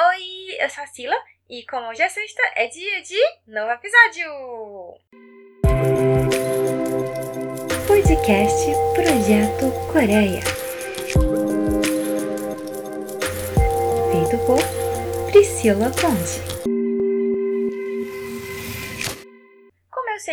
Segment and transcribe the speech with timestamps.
[0.00, 1.14] Oi, eu sou a Sila
[1.48, 4.26] e como hoje é sexta, é dia de novo episódio!
[7.86, 10.40] Podcast Projeto Coreia.
[14.10, 16.71] Feito por Priscila Conde.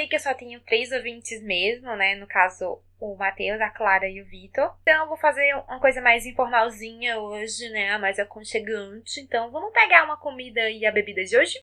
[0.09, 2.15] Que eu só tenho três ouvintes mesmo, né?
[2.15, 4.75] No caso, o Matheus, a Clara e o Vitor.
[4.81, 7.97] Então eu vou fazer uma coisa mais informalzinha hoje, né?
[7.97, 9.21] Mais aconchegante.
[9.21, 11.59] Então vamos pegar uma comida e a bebida de hoje?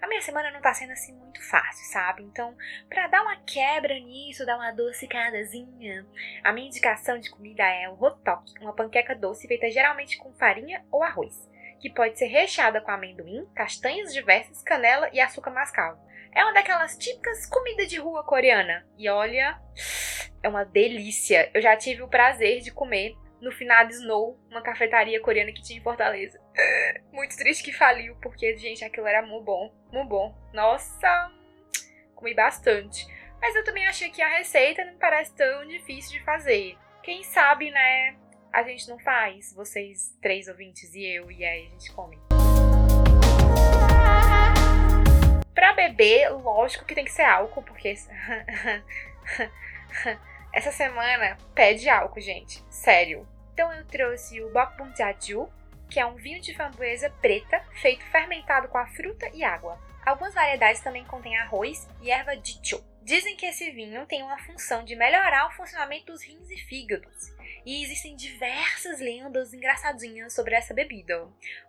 [0.00, 2.22] A minha semana não tá sendo assim muito fácil, sabe?
[2.22, 2.54] Então,
[2.88, 6.06] para dar uma quebra nisso, dar uma adocicadazinha,
[6.42, 10.84] a minha indicação de comida é o hotok, uma panqueca doce feita geralmente com farinha
[10.92, 11.53] ou arroz
[11.84, 16.00] que pode ser recheada com amendoim, castanhas diversas, canela e açúcar mascavo.
[16.34, 18.88] É uma daquelas típicas comidas de rua coreana.
[18.96, 19.60] E olha,
[20.42, 21.50] é uma delícia.
[21.52, 25.78] Eu já tive o prazer de comer no Finado Snow, uma cafetaria coreana que tinha
[25.78, 26.40] em Fortaleza.
[27.12, 29.70] Muito triste que faliu, porque, gente, aquilo era muito bom.
[29.92, 30.34] Muito bom.
[30.54, 31.30] Nossa,
[32.14, 33.06] comi bastante.
[33.42, 36.78] Mas eu também achei que a receita não parece tão difícil de fazer.
[37.02, 38.16] Quem sabe, né,
[38.54, 42.16] a gente não faz, vocês três ouvintes e eu, e aí a gente come.
[45.52, 47.88] Pra beber, lógico que tem que ser álcool, porque
[50.52, 52.62] essa semana pede álcool, gente.
[52.70, 53.26] Sério.
[53.52, 55.48] Então eu trouxe o Bokbunjaju,
[55.90, 59.76] que é um vinho de framboesa preta feito fermentado com a fruta e água.
[60.06, 62.80] Algumas variedades também contêm arroz e erva de cho.
[63.02, 67.33] Dizem que esse vinho tem uma função de melhorar o funcionamento dos rins e fígados
[67.64, 71.26] e existem diversas lendas engraçadinhas sobre essa bebida.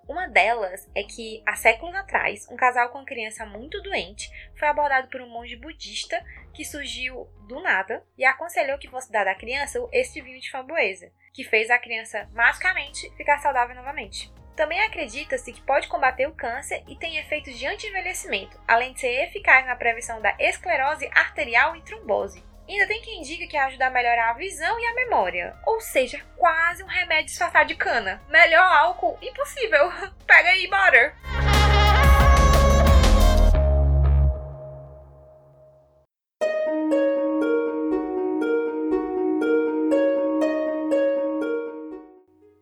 [0.08, 4.68] Uma delas é que, há séculos atrás, um casal com uma criança muito doente foi
[4.68, 9.36] abordado por um monge budista que surgiu do nada e aconselhou que fosse dado à
[9.36, 14.34] criança este vinho de framboesa, que fez a criança magicamente ficar saudável novamente.
[14.56, 19.26] Também acredita-se que pode combater o câncer e tem efeitos de anti-envelhecimento, além de ser
[19.26, 22.42] eficaz na prevenção da esclerose arterial e trombose.
[22.68, 26.20] Ainda tem quem diga que ajuda a melhorar a visão e a memória, ou seja,
[26.36, 28.20] quase um remédio disfarçado de cana.
[28.28, 29.92] Melhor álcool impossível.
[30.26, 31.16] Pega aí, bora!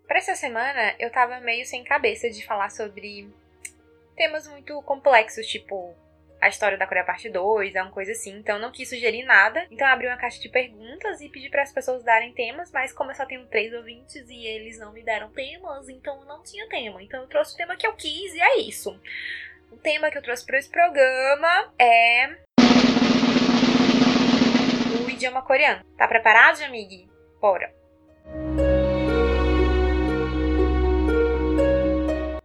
[0.06, 3.34] Para essa semana, eu tava meio sem cabeça de falar sobre
[4.18, 5.96] temas muito complexos, tipo
[6.44, 8.38] a história da Coreia parte 2, é uma coisa assim.
[8.38, 9.66] Então não quis sugerir nada.
[9.72, 13.12] Então abri uma caixa de perguntas e pedi para as pessoas darem temas, mas como
[13.12, 17.02] eu só tenho três ouvintes e eles não me deram temas, então não tinha tema.
[17.02, 19.00] Então eu trouxe o tema que eu quis e é isso.
[19.72, 22.36] O tema que eu trouxe para esse programa é
[25.02, 25.82] o idioma coreano.
[25.98, 27.10] Tá preparado, amigo?
[27.40, 27.74] Bora!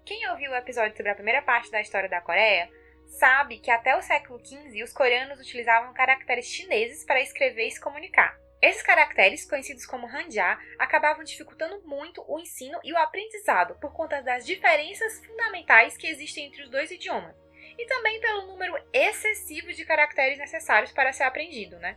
[0.05, 2.71] Quem ouviu o episódio sobre a primeira parte da história da Coreia
[3.09, 7.81] sabe que até o século XV os coreanos utilizavam caracteres chineses para escrever e se
[7.81, 8.39] comunicar.
[8.61, 14.21] Esses caracteres, conhecidos como Hanja, acabavam dificultando muito o ensino e o aprendizado por conta
[14.21, 17.37] das diferenças fundamentais que existem entre os dois idiomas,
[17.79, 21.97] e também pelo número excessivo de caracteres necessários para ser aprendido, né?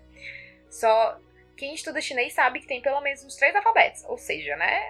[0.70, 1.20] Só
[1.58, 4.82] quem estuda chinês sabe que tem pelo menos uns três alfabetos, ou seja, né?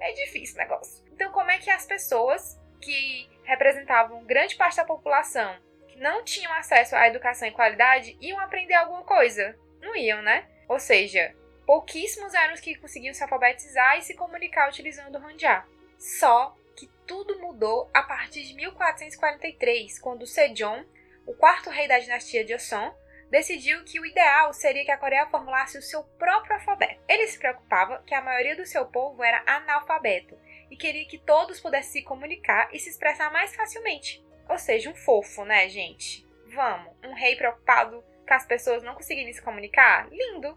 [0.00, 1.04] É difícil o negócio.
[1.12, 5.58] Então, como é que as pessoas que representavam grande parte da população
[5.96, 9.58] não tinham acesso à educação e qualidade iam aprender alguma coisa.
[9.80, 10.46] Não iam, né?
[10.68, 11.34] Ou seja,
[11.66, 15.64] pouquíssimos eram os que conseguiam se alfabetizar e se comunicar utilizando o Hanja.
[15.98, 20.86] Só que tudo mudou a partir de 1443, quando Sejong,
[21.26, 22.92] o quarto rei da dinastia Joseon,
[23.30, 27.00] decidiu que o ideal seria que a Coreia formulasse o seu próprio alfabeto.
[27.08, 30.38] Ele se preocupava que a maioria do seu povo era analfabeto
[30.70, 34.25] e queria que todos pudessem se comunicar e se expressar mais facilmente.
[34.48, 36.24] Ou seja, um fofo, né, gente?
[36.54, 40.08] Vamos, um rei preocupado com as pessoas não conseguirem se comunicar?
[40.10, 40.56] Lindo!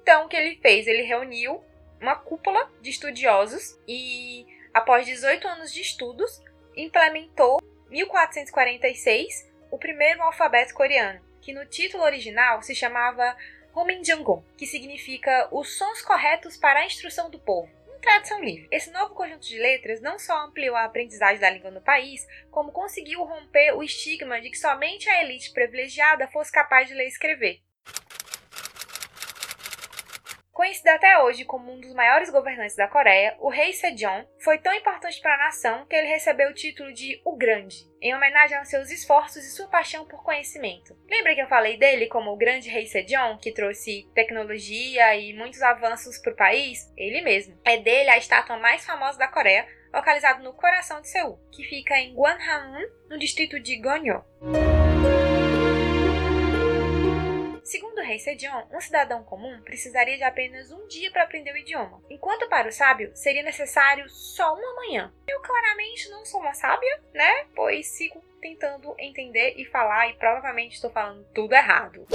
[0.00, 0.86] Então, o que ele fez?
[0.86, 1.62] Ele reuniu
[2.00, 6.42] uma cúpula de estudiosos e, após 18 anos de estudos,
[6.74, 7.60] implementou,
[7.90, 13.36] em 1446, o primeiro alfabeto coreano, que no título original se chamava
[13.74, 18.68] Hominjangon, que significa os sons corretos para a instrução do povo tradução livre.
[18.70, 22.72] Esse novo conjunto de letras não só ampliou a aprendizagem da língua no país, como
[22.72, 27.08] conseguiu romper o estigma de que somente a elite privilegiada fosse capaz de ler e
[27.08, 27.67] escrever.
[30.58, 34.74] Conhecido até hoje como um dos maiores governantes da Coreia, o rei Sejong foi tão
[34.74, 38.68] importante para a nação que ele recebeu o título de O Grande, em homenagem aos
[38.68, 40.98] seus esforços e sua paixão por conhecimento.
[41.08, 45.62] Lembra que eu falei dele como o grande rei Sejong, que trouxe tecnologia e muitos
[45.62, 46.92] avanços para o país?
[46.96, 47.56] Ele mesmo.
[47.64, 49.64] É dele a estátua mais famosa da Coreia,
[49.94, 54.24] localizado no coração de Seul, que fica em Gwanghwamun, no distrito de Gonyo.
[57.68, 61.56] Segundo o rei Sejong, um cidadão comum precisaria de apenas um dia para aprender o
[61.58, 65.12] idioma, enquanto para o sábio seria necessário só uma manhã.
[65.28, 67.44] Eu claramente não sou uma sábia, né?
[67.54, 72.06] Pois sigo tentando entender e falar e provavelmente estou falando tudo errado.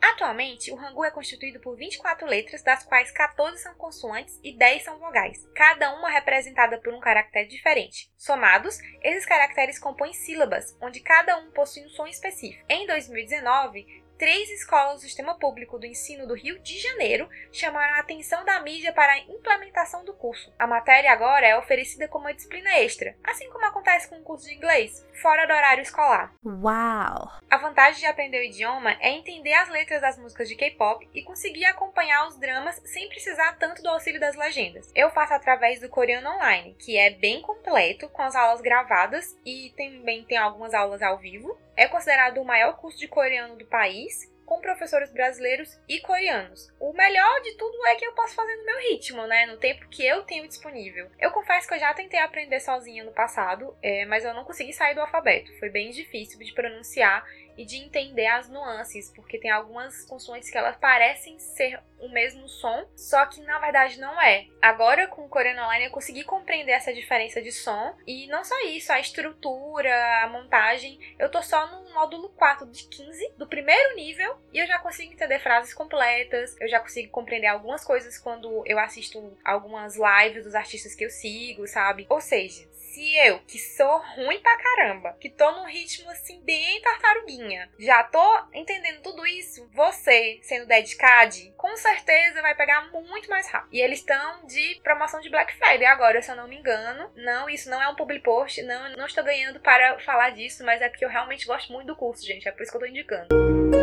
[0.00, 4.82] Atualmente, o Hangul é constituído por 24 letras, das quais 14 são consoantes e 10
[4.82, 8.10] são vogais, cada uma representada por um caractere diferente.
[8.16, 12.64] Somados, esses caracteres compõem sílabas, onde cada um possui um som específico.
[12.68, 17.98] Em 2019, três escolas do sistema público do ensino do Rio de Janeiro chamaram a
[17.98, 20.54] atenção da mídia para a implementação do curso.
[20.56, 24.46] A matéria agora é oferecida como uma disciplina extra, assim como acontece com o curso
[24.46, 26.32] de inglês, fora do horário escolar.
[26.44, 27.32] Uau!
[27.50, 31.24] A vantagem de aprender o idioma é entender as letras das músicas de K-pop e
[31.24, 34.88] conseguir acompanhar os dramas sem precisar tanto do auxílio das legendas.
[34.94, 39.74] Eu faço através do Coreano Online, que é bem completo, com as aulas gravadas e
[39.76, 41.58] também tem algumas aulas ao vivo.
[41.76, 46.68] É considerado o maior curso de coreano do país com professores brasileiros e coreanos.
[46.78, 49.46] O melhor de tudo é que eu posso fazer no meu ritmo, né?
[49.46, 51.10] No tempo que eu tenho disponível.
[51.18, 54.72] Eu confesso que eu já tentei aprender sozinha no passado, é, mas eu não consegui
[54.74, 55.56] sair do alfabeto.
[55.58, 57.24] Foi bem difícil de pronunciar
[57.56, 62.48] e de entender as nuances, porque tem algumas consoantes que elas parecem ser o mesmo
[62.48, 64.46] som, só que na verdade não é.
[64.60, 68.58] Agora com o Coreano Online eu consegui compreender essa diferença de som e não só
[68.66, 69.94] isso, a estrutura,
[70.24, 70.98] a montagem.
[71.18, 75.12] Eu tô só no módulo 4 de 15 do primeiro nível e eu já consigo
[75.12, 80.54] entender frases completas, eu já consigo compreender algumas coisas quando eu assisto algumas lives dos
[80.54, 82.06] artistas que eu sigo, sabe?
[82.08, 86.80] Ou seja, se eu, que sou ruim pra caramba, que tô num ritmo assim bem
[86.82, 91.22] tartaruguinha, já tô entendendo tudo isso, você, sendo dedicado,
[91.56, 93.72] com certeza vai pegar muito mais rápido.
[93.72, 97.10] E eles estão de promoção de Black Friday agora, se eu não me engano.
[97.16, 100.82] Não, isso não é um public post, não, não estou ganhando para falar disso, mas
[100.82, 102.48] é porque eu realmente gosto muito do curso, gente.
[102.48, 103.81] É por isso que eu tô indicando.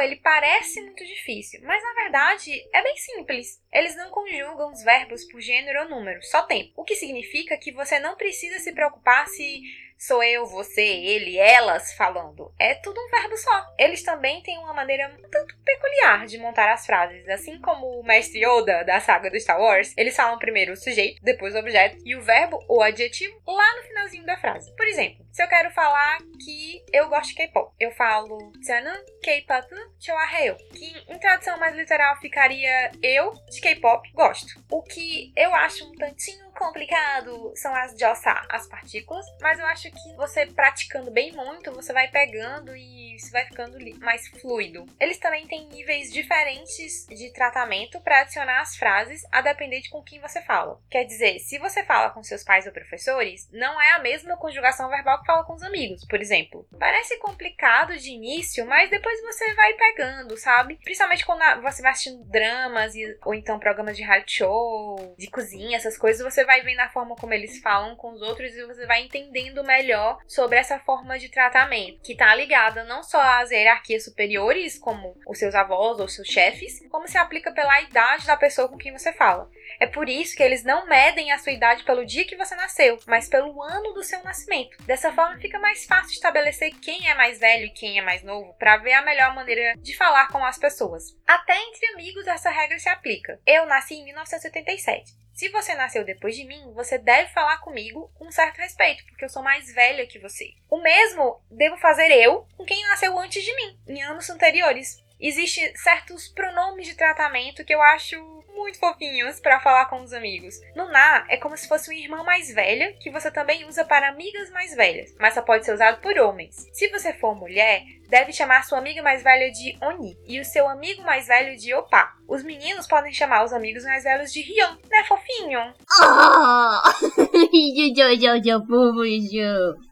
[0.00, 3.62] Ele parece muito difícil, mas na verdade é bem simples.
[3.76, 6.72] Eles não conjugam os verbos por gênero ou número, só tempo.
[6.74, 9.60] O que significa que você não precisa se preocupar se
[9.98, 12.52] sou eu, você, ele, elas falando.
[12.58, 13.66] É tudo um verbo só.
[13.78, 18.04] Eles também têm uma maneira um tanto peculiar de montar as frases, assim como o
[18.04, 19.94] mestre Yoda da saga do Star Wars.
[19.96, 23.82] Eles falam primeiro o sujeito, depois o objeto e o verbo ou adjetivo lá no
[23.84, 24.74] finalzinho da frase.
[24.76, 29.66] Por exemplo, se eu quero falar que eu gosto de K-pop, eu falo Tsanan K-pop
[29.98, 34.62] Choaheu, que em tradução mais literal ficaria eu de K-pop gosto.
[34.70, 39.66] O que eu acho um tantinho complicado são as de alçar as partículas, mas eu
[39.66, 44.86] acho que você praticando bem muito, você vai pegando e isso vai ficando mais fluido.
[45.00, 50.02] Eles também têm níveis diferentes de tratamento para adicionar as frases a depender de com
[50.02, 50.80] quem você fala.
[50.90, 54.88] Quer dizer, se você fala com seus pais ou professores, não é a mesma conjugação
[54.88, 56.66] verbal que fala com os amigos, por exemplo.
[56.78, 60.78] Parece complicado de início, mas depois você vai pegando, sabe?
[60.82, 62.94] Principalmente quando você vai assistindo dramas
[63.24, 67.16] ou então programas de reality show, de cozinha, essas coisas, você vai vendo a forma
[67.16, 71.28] como eles falam com os outros e você vai entendendo melhor sobre essa forma de
[71.28, 76.28] tratamento, que tá ligada não só às hierarquias superiores, como os seus avós ou seus
[76.28, 79.50] chefes, como se aplica pela idade da pessoa com quem você fala.
[79.80, 82.98] É por isso que eles não medem a sua idade pelo dia que você nasceu,
[83.06, 84.76] mas pelo ano do seu nascimento.
[84.84, 88.54] Dessa forma fica mais fácil estabelecer quem é mais velho e quem é mais novo
[88.54, 91.16] para ver a melhor maneira de falar com as pessoas.
[91.26, 93.40] Até entre amigos essa regra se aplica.
[93.46, 95.25] Eu nasci em 1987.
[95.36, 99.28] Se você nasceu depois de mim, você deve falar comigo com certo respeito, porque eu
[99.28, 100.54] sou mais velha que você.
[100.70, 105.04] O mesmo devo fazer eu com quem nasceu antes de mim, em anos anteriores.
[105.20, 108.16] Existem certos pronomes de tratamento que eu acho
[108.56, 110.58] muito fofinhos para falar com os amigos.
[110.74, 114.08] No na é como se fosse uma irmã mais velha que você também usa para
[114.08, 116.66] amigas mais velhas, mas só pode ser usado por homens.
[116.72, 120.68] Se você for mulher, deve chamar sua amiga mais velha de Oni e o seu
[120.68, 122.14] amigo mais velho de Opa.
[122.28, 125.74] Os meninos podem chamar os amigos mais velhos de Rion, né, fofinho?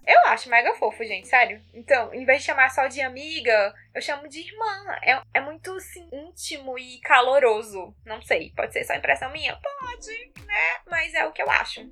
[0.06, 1.61] Eu acho mega fofo, gente, sério.
[1.73, 4.97] Então, em vez de chamar só de amiga, eu chamo de irmã.
[5.02, 7.94] É, é muito assim, íntimo e caloroso.
[8.04, 9.56] Não sei, pode ser só impressão minha?
[9.56, 10.80] Pode, né?
[10.88, 11.88] Mas é o que eu acho.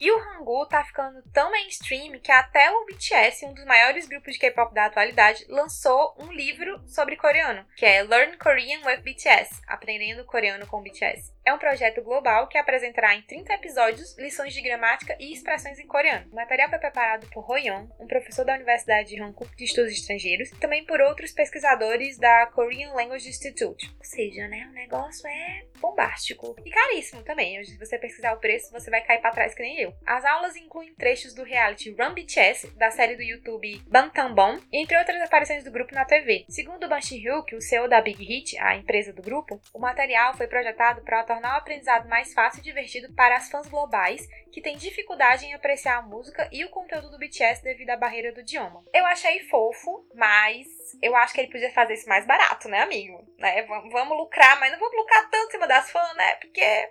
[0.00, 4.34] E o Hangul tá ficando tão mainstream que até o BTS, um dos maiores grupos
[4.34, 9.60] de K-pop da atualidade, lançou um livro sobre coreano, que é Learn Korean with BTS,
[9.66, 11.32] Aprendendo Coreano com BTS.
[11.48, 15.86] É um projeto global que apresentará em 30 episódios lições de gramática e expressões em
[15.86, 16.30] coreano.
[16.30, 20.50] O material foi preparado por Hoyeon, um professor da Universidade de Hankook de Estudos Estrangeiros,
[20.50, 23.90] e também por outros pesquisadores da Korean Language Institute.
[23.96, 27.64] Ou seja, né, o negócio é bombástico e caríssimo também.
[27.64, 29.94] Se você pesquisar o preço, você vai cair para trás que nem eu.
[30.06, 35.22] As aulas incluem trechos do reality Run BTS, da série do YouTube Bangtangbom, entre outras
[35.22, 36.44] aparições do grupo na TV.
[36.50, 40.46] Segundo Ban Shin-hyuk, o CEO da Big Hit, a empresa do grupo, o material foi
[40.46, 44.76] projetado para tornar o aprendizado mais fácil e divertido para as fãs globais que têm
[44.76, 48.84] dificuldade em apreciar a música e o conteúdo do BTS devido à barreira do idioma.
[48.92, 50.66] Eu achei fofo, mas
[51.02, 53.24] eu acho que ele podia fazer isso mais barato, né, amigo?
[53.38, 53.62] Né?
[53.62, 56.34] Vamos lucrar, mas não vamos lucrar tanto em cima das fãs, né?
[56.36, 56.90] Porque.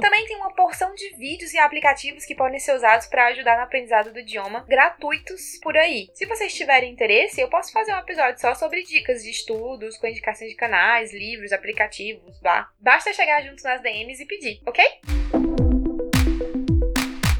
[0.00, 3.62] Também tem uma porção de vídeos e aplicativos que podem ser usados para ajudar no
[3.62, 6.08] aprendizado do idioma gratuitos por aí.
[6.14, 10.06] Se vocês tiverem interesse, eu posso fazer um episódio só sobre dicas de estudos, com
[10.06, 12.68] indicações de canais, livros, aplicativos, blá.
[12.78, 14.84] Basta chegar junto nas DMs e pedir, ok?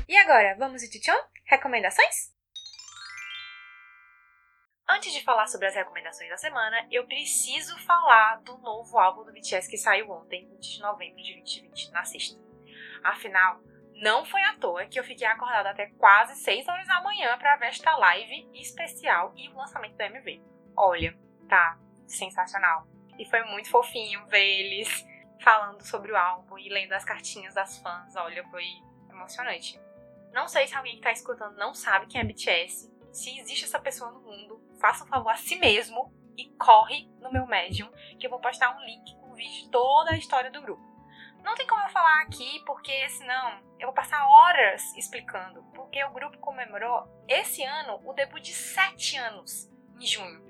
[0.09, 1.17] E agora, vamos de Tichon?
[1.47, 2.33] Recomendações?
[4.89, 9.33] Antes de falar sobre as recomendações da semana, eu preciso falar do novo álbum do
[9.33, 12.39] BTS que saiu ontem, 20 de novembro de 2020, na sexta.
[13.03, 13.61] Afinal,
[13.95, 17.57] não foi à toa que eu fiquei acordada até quase 6 horas da manhã para
[17.57, 20.43] ver esta live especial e o lançamento do MV.
[20.77, 22.87] Olha, tá sensacional.
[23.19, 25.07] E foi muito fofinho ver eles
[25.43, 28.15] falando sobre o álbum e lendo as cartinhas das fãs.
[28.17, 28.65] Olha, foi
[29.11, 29.81] emocionante.
[30.33, 32.91] Não sei se alguém que tá escutando não sabe quem é BTS.
[33.13, 37.31] Se existe essa pessoa no mundo, faça um favor a si mesmo e corre no
[37.31, 40.51] meu Medium, que eu vou postar um link com um vídeo de toda a história
[40.51, 40.83] do grupo.
[41.43, 45.63] Não tem como eu falar aqui, porque senão eu vou passar horas explicando.
[45.75, 49.69] Porque o grupo comemorou esse ano o debut de 7 anos,
[50.01, 50.43] em junho.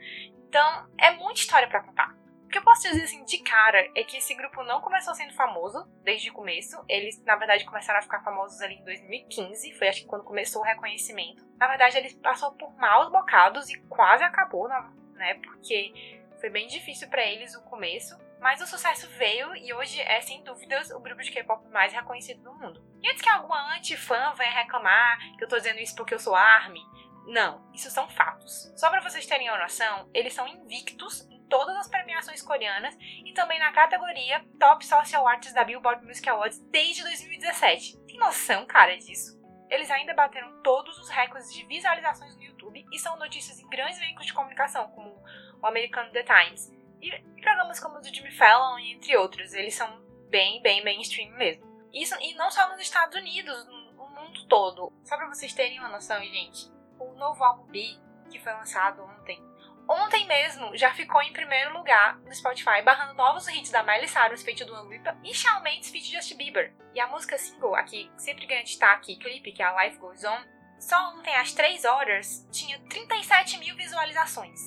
[0.49, 2.22] Então é muita história para contar.
[2.53, 5.87] Que eu posso dizer assim de cara é que esse grupo não começou sendo famoso
[6.05, 6.85] desde o começo.
[6.87, 9.73] Eles, na verdade, começaram a ficar famosos ali em 2015.
[9.73, 11.43] Foi acho que quando começou o reconhecimento.
[11.57, 15.35] Na verdade, eles passou por maus bocados e quase acabou, né?
[15.43, 18.21] Porque foi bem difícil para eles o começo.
[18.39, 22.43] Mas o sucesso veio e hoje é, sem dúvidas, o grupo de K-pop mais reconhecido
[22.43, 22.85] do mundo.
[23.03, 26.35] E antes que alguma anti-fã venha reclamar que eu tô dizendo isso porque eu sou
[26.35, 26.83] ARMY,
[27.27, 28.73] não, isso são fatos.
[28.77, 33.59] Só para vocês terem uma noção, eles são invictos todas as premiações coreanas e também
[33.59, 37.99] na categoria Top Social Artists da Billboard Music Awards desde 2017.
[38.07, 39.39] Tem noção, cara, disso?
[39.69, 43.99] Eles ainda bateram todos os recordes de visualizações no YouTube e são notícias em grandes
[43.99, 45.23] veículos de comunicação, como
[45.61, 46.73] o americano The Times.
[47.03, 47.11] E
[47.43, 49.53] programas como o do Jimmy Fallon, entre outros.
[49.53, 51.71] Eles são bem, bem mainstream mesmo.
[51.93, 54.91] Isso, e não só nos Estados Unidos, no mundo todo.
[55.05, 56.73] Só pra vocês terem uma noção, gente.
[56.99, 57.99] O novo álbum B,
[58.31, 59.52] que foi lançado ontem,
[59.89, 64.43] ontem mesmo já ficou em primeiro lugar no Spotify, barrando novos hits da Miley Cyrus,
[64.43, 66.73] feito do Lipa, e Shawn Mendes, feat Justin Bieber.
[66.95, 70.43] E a música single, aqui, sempre ganha destaque, clipe, que é a Life Goes On,
[70.79, 74.61] só ontem às 3 horas tinha 37 mil visualizações.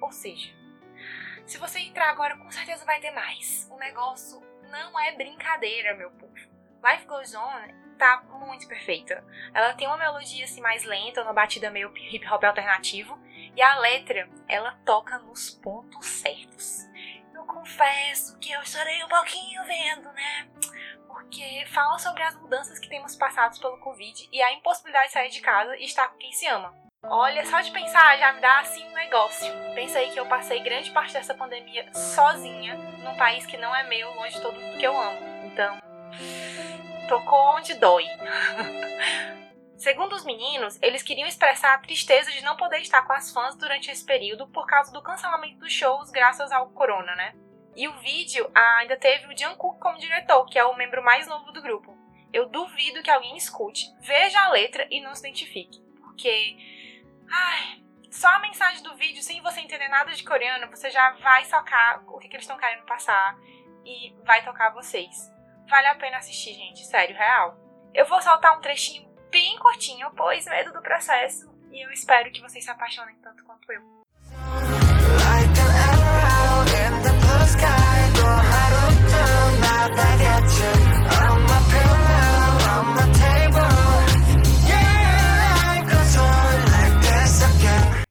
[0.00, 0.52] Ou seja,
[1.46, 3.68] se você entrar agora, com certeza vai ter mais.
[3.70, 6.34] O negócio não é brincadeira, meu povo.
[6.84, 9.24] Life Goes On tá muito perfeita.
[9.54, 13.18] Ela tem uma melodia assim mais lenta, uma batida meio hip hop alternativo,
[13.54, 16.86] e a letra, ela toca nos pontos certos.
[17.34, 20.48] Eu confesso que eu chorei um pouquinho vendo, né?
[21.06, 25.28] Porque fala sobre as mudanças que temos passados pelo Covid e a impossibilidade de sair
[25.30, 26.74] de casa e estar com quem se ama.
[27.04, 29.52] Olha, só de pensar já me dá assim um negócio.
[29.74, 34.14] Pensei que eu passei grande parte dessa pandemia sozinha, num país que não é meu,
[34.14, 35.18] longe de todo mundo que eu amo.
[35.46, 35.78] Então,
[37.08, 38.06] tocou onde dói.
[39.82, 43.56] Segundo os meninos, eles queriam expressar a tristeza de não poder estar com as fãs
[43.56, 47.34] durante esse período por causa do cancelamento dos shows graças ao corona, né?
[47.74, 51.50] E o vídeo ainda teve o Jungkook como diretor, que é o membro mais novo
[51.50, 51.98] do grupo.
[52.32, 56.56] Eu duvido que alguém escute, veja a letra e não se identifique, porque
[57.28, 61.44] Ai, só a mensagem do vídeo, sem você entender nada de coreano, você já vai
[61.46, 63.36] sacar o que, que eles estão querendo passar
[63.84, 65.28] e vai tocar vocês.
[65.68, 67.58] Vale a pena assistir, gente, sério, real.
[67.92, 72.42] Eu vou soltar um trechinho bem curtinho, pois medo do processo, e eu espero que
[72.42, 73.80] vocês se apaixonem tanto quanto eu.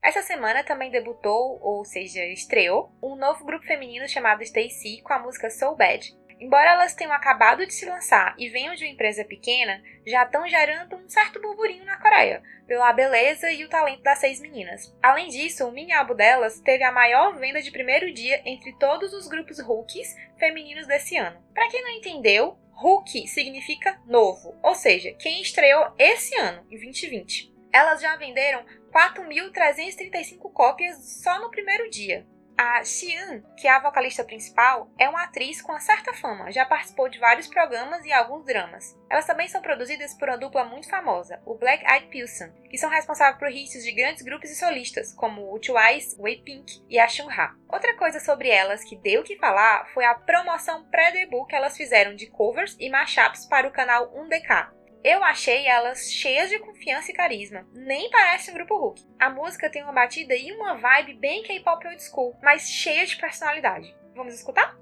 [0.04, 5.20] Essa semana também debutou, ou seja, estreou, um novo grupo feminino chamado Stacy com a
[5.20, 6.20] música So Bad.
[6.42, 10.48] Embora elas tenham acabado de se lançar e venham de uma empresa pequena, já estão
[10.50, 14.92] gerando um certo burburinho na Coreia, pela beleza e o talento das seis meninas.
[15.04, 19.14] Além disso, o mini álbum delas teve a maior venda de primeiro dia entre todos
[19.14, 21.40] os grupos rookies femininos desse ano.
[21.54, 27.54] Para quem não entendeu, rookie significa novo, ou seja, quem estreou esse ano, em 2020.
[27.72, 32.26] Elas já venderam 4.335 cópias só no primeiro dia.
[32.64, 36.64] A Xian, que é a vocalista principal, é uma atriz com uma certa fama, já
[36.64, 38.96] participou de vários programas e alguns dramas.
[39.10, 42.88] Elas também são produzidas por uma dupla muito famosa, o Black Eyed Pilsen, que são
[42.88, 47.08] responsáveis por hits de grandes grupos e solistas, como o Twice, o Pink e a
[47.08, 47.56] Shunha.
[47.68, 51.76] Outra coisa sobre elas que deu o que falar foi a promoção pré-debut que elas
[51.76, 57.12] fizeram de covers e mashups para o canal 1DK, eu achei elas cheias de confiança
[57.12, 57.66] e carisma.
[57.74, 59.02] Nem parece um grupo Hulk.
[59.20, 63.16] A música tem uma batida e uma vibe bem K-pop old school, mas cheia de
[63.18, 63.96] personalidade.
[64.16, 64.76] Vamos escutar?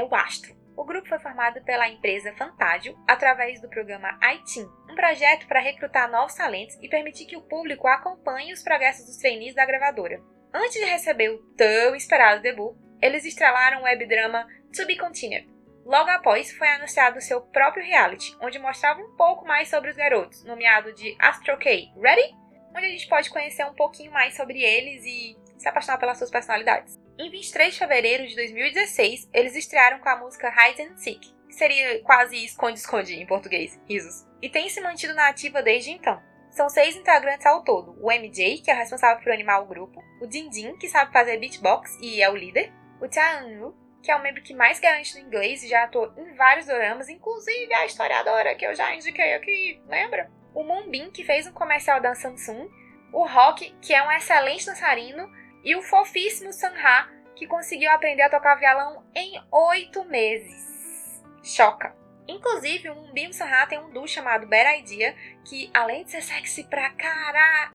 [0.00, 0.58] É o Astro.
[0.76, 6.10] O grupo foi formado pela empresa Fantágio através do programa iTeam, um projeto para recrutar
[6.10, 10.22] novos talentos e permitir que o público acompanhe os progressos dos trainees da gravadora.
[10.54, 15.48] Antes de receber o tão esperado debut, eles estrelaram o webdrama To Be Continued.
[15.84, 20.44] Logo após, foi anunciado seu próprio reality, onde mostrava um pouco mais sobre os garotos,
[20.44, 21.92] nomeado de Astro K.
[22.00, 22.34] Ready?
[22.74, 26.30] Onde a gente pode conhecer um pouquinho mais sobre eles e se apaixonar pelas suas
[26.30, 26.98] personalidades.
[27.20, 31.54] Em 23 de fevereiro de 2016, eles estrearam com a música Hide and Seek, que
[31.54, 36.18] seria quase esconde-esconde em português, risos, e tem se mantido na ativa desde então.
[36.48, 40.26] São seis integrantes ao todo: o MJ, que é responsável por animar o grupo, o
[40.26, 42.72] Dindin, que sabe fazer beatbox e é o líder,
[43.02, 46.34] o Chaanu, que é o membro que mais garante no inglês e já atuou em
[46.36, 50.30] vários dramas, inclusive a historiadora que eu já indiquei aqui, lembra?
[50.54, 52.66] O Moonbin, que fez um comercial da Samsung,
[53.12, 55.30] o Rock, que é um excelente dançarino
[55.64, 61.22] e o fofíssimo Sanha, que conseguiu aprender a tocar violão em oito meses.
[61.42, 61.94] Choca!
[62.28, 66.64] Inclusive, o Mumbim Sanha tem um duo chamado Bad Idea, que além de ser sexy
[66.64, 67.72] pra caralho,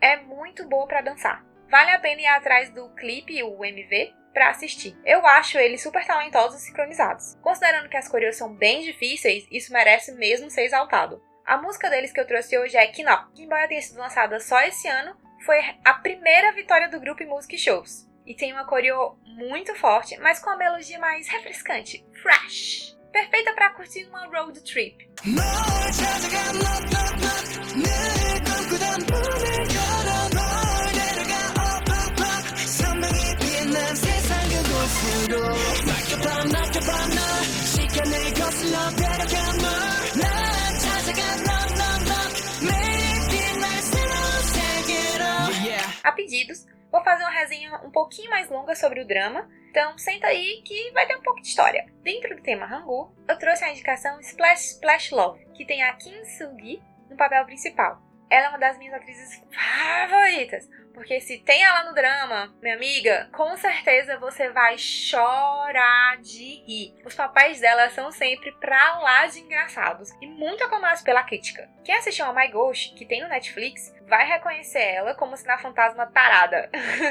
[0.00, 1.44] é muito boa para dançar.
[1.70, 4.96] Vale a pena ir atrás do clipe, o MV, para assistir.
[5.04, 7.36] Eu acho eles super talentosos e sincronizados.
[7.40, 11.22] Considerando que as coreas são bem difíceis, isso merece mesmo ser exaltado.
[11.46, 14.60] A música deles que eu trouxe hoje é Kinop, que embora tenha sido lançada só
[14.62, 18.08] esse ano, foi a primeira vitória do grupo em music shows.
[18.26, 22.96] E tem uma coreo muito forte, mas com a melodia mais refrescante, fresh.
[23.12, 25.08] Perfeita para curtir uma road trip.
[25.22, 26.63] A
[47.04, 51.06] fazer uma resenha um pouquinho mais longa sobre o drama, então senta aí que vai
[51.06, 51.86] ter um pouco de história.
[52.02, 56.24] Dentro do tema Hangul, eu trouxe a indicação Splash Splash Love, que tem a Kim
[56.24, 58.00] Soo-gi no papel principal.
[58.30, 63.28] Ela é uma das minhas atrizes favoritas, porque se tem ela no drama, minha amiga,
[63.32, 66.94] com certeza você vai chorar de rir.
[67.04, 71.68] Os papéis dela são sempre pra lá de engraçados e muito aclamados pela crítica.
[71.84, 75.58] Quem assistiu a My Ghost, que tem no Netflix, vai reconhecer ela como se na
[75.58, 76.70] fantasma tarada.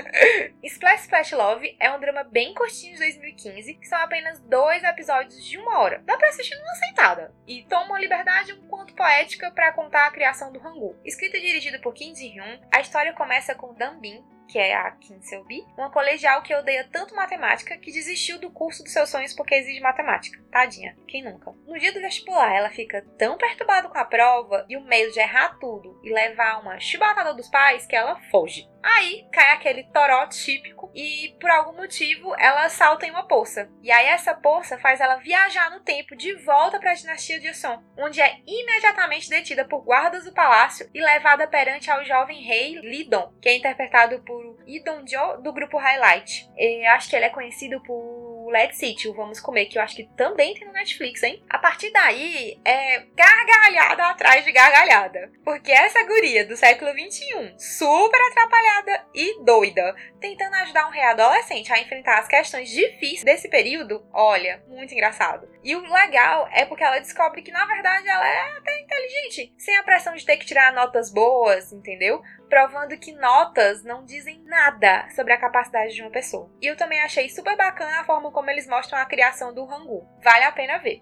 [0.63, 5.43] Splash Splash Love é um drama bem curtinho de 2015, que são apenas dois episódios
[5.43, 6.01] de uma hora.
[6.05, 7.33] Dá pra assistir numa sentada.
[7.47, 10.95] E toma uma liberdade um quanto poética para contar a criação do Hangul.
[11.03, 14.91] Escrita e dirigida por Kim Ji-hyun, a história começa com Dan Bin, que é a
[14.91, 19.33] Kim Seo-bi, uma colegial que odeia tanto matemática que desistiu do curso dos seus sonhos
[19.33, 20.39] porque exige matemática.
[20.51, 21.51] Tadinha, quem nunca?
[21.65, 25.19] No dia do vestibular, ela fica tão perturbada com a prova e o medo de
[25.19, 28.69] errar tudo e levar uma chibatada dos pais que ela foge.
[28.83, 33.69] Aí cai aquele toró típico e por algum motivo ela salta em uma poça.
[33.81, 37.53] E aí essa poça faz ela viajar no tempo de volta para a dinastia de
[37.53, 42.79] Son, onde é imediatamente detida por guardas do palácio e levada perante ao jovem rei
[42.81, 46.49] Lidon, que é interpretado por Idon-jo do grupo Highlight.
[46.57, 48.22] E acho que ele é conhecido por
[48.53, 51.43] Led City, o Vamos Comer, que eu acho que também tem no Netflix, hein?
[51.49, 55.31] A partir daí, é gargalhada atrás de gargalhada.
[55.43, 61.81] Porque essa guria do século XXI, super atrapalhada e doida, tentando ajudar um readolescente a
[61.81, 65.49] enfrentar as questões difíceis desse período, olha, muito engraçado.
[65.61, 69.75] E o legal é porque ela descobre que na verdade ela é até inteligente, sem
[69.75, 72.21] a pressão de ter que tirar notas boas, entendeu?
[72.47, 76.49] Provando que notas não dizem nada sobre a capacidade de uma pessoa.
[76.61, 80.07] E eu também achei super bacana a forma como eles mostram a criação do Rangu.
[80.23, 81.01] Vale a pena ver.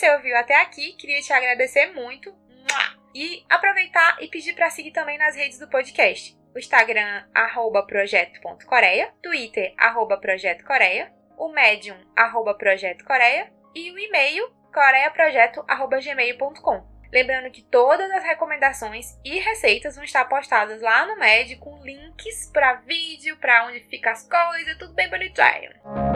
[0.00, 2.34] Você ouviu até aqui, queria te agradecer muito.
[3.14, 6.34] E aproveitar e pedir para seguir também nas redes do podcast.
[6.54, 10.18] O Instagram, arroba projeto.coreia, Twitter, arroba
[11.36, 12.56] o Medium, arroba
[13.74, 16.88] e o e-mail, coreaprojeto.gmail.com.
[17.12, 22.48] Lembrando que todas as recomendações e receitas vão estar postadas lá no Med com links
[22.52, 26.09] para vídeo, para onde fica as coisas, tudo bem bonitinho.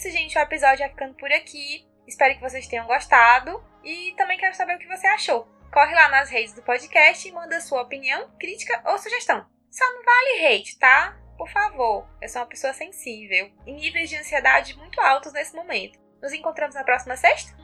[0.00, 0.36] Isso, gente.
[0.36, 1.86] O episódio vai ficando por aqui.
[2.06, 3.62] Espero que vocês tenham gostado.
[3.84, 5.46] E também quero saber o que você achou.
[5.72, 9.46] Corre lá nas redes do podcast e manda sua opinião, crítica ou sugestão.
[9.70, 11.16] Só não vale hate, tá?
[11.36, 12.08] Por favor.
[12.20, 13.50] Eu sou uma pessoa sensível.
[13.66, 15.98] Em níveis de ansiedade muito altos nesse momento.
[16.20, 17.56] Nos encontramos na próxima sexta?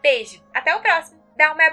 [0.00, 0.42] Beijo.
[0.54, 1.22] Até o próximo.
[1.36, 1.70] Dá um bye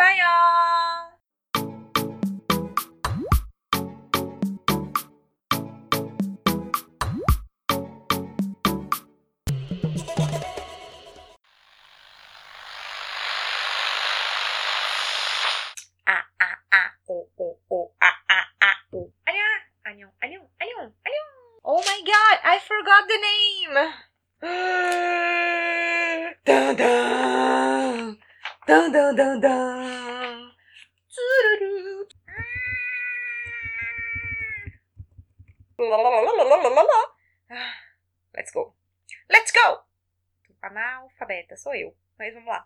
[41.49, 41.95] Analfabeta, sou eu.
[42.17, 42.65] Mas vamos lá.